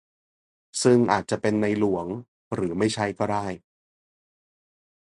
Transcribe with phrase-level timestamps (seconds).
[0.83, 2.05] ซึ่งอาจจะเป็นในหลวง
[2.53, 3.45] หรือไม่ใช่ก็ได้